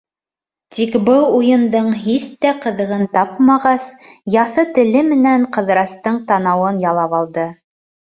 [0.75, 3.85] Тик был уйындың һис тә ҡыҙығын тапмағас,
[4.37, 7.45] яҫы теле менән Ҡыҙырастың танауын ялап алды.